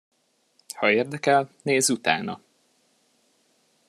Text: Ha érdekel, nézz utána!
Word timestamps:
Ha 0.75 0.91
érdekel, 0.91 1.49
nézz 1.63 1.89
utána! 1.89 2.41